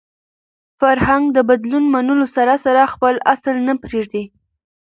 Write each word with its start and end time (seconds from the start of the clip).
فرهنګ 0.79 1.23
د 1.35 1.37
بدلون 1.49 1.85
منلو 1.93 2.27
سره 2.35 2.53
سره 2.65 2.81
خپل 2.93 3.15
اصل 3.33 3.55
نه 3.67 3.73
پرېږدي. 3.83 4.23